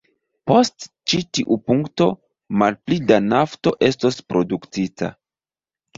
[0.51, 2.07] Post ĉi tiu punkto,
[2.63, 5.13] malpli da nafto estos produktita.